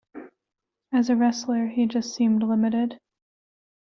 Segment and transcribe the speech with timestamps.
[0.91, 2.97] As a wrestler, he just seemed limited.